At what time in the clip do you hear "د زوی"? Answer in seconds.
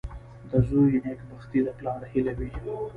0.49-0.93